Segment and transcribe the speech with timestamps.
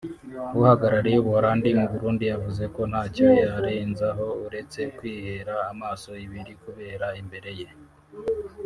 [0.59, 7.51] Uhagarariye u Buholandi mu Burundi yavuze ko ntacyo yarenzaho uretse kwihera amaso ibiri kubera imbere
[7.59, 7.67] ye